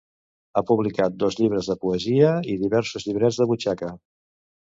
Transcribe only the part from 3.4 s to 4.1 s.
de butxaca.